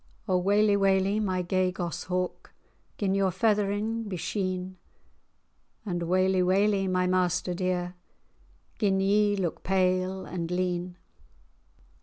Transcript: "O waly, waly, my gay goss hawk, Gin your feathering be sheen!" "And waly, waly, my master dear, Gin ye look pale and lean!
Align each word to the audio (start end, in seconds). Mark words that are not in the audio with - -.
"O 0.27 0.35
waly, 0.35 0.75
waly, 0.75 1.19
my 1.21 1.43
gay 1.43 1.71
goss 1.71 2.05
hawk, 2.05 2.51
Gin 2.97 3.13
your 3.13 3.29
feathering 3.29 4.05
be 4.09 4.17
sheen!" 4.17 4.77
"And 5.85 6.01
waly, 6.07 6.41
waly, 6.41 6.87
my 6.87 7.05
master 7.05 7.53
dear, 7.53 7.93
Gin 8.79 8.99
ye 8.99 9.35
look 9.35 9.61
pale 9.61 10.25
and 10.25 10.49
lean! 10.49 10.97